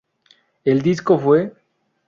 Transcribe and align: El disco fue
El 0.65 0.81
disco 0.81 1.19
fue 1.19 1.53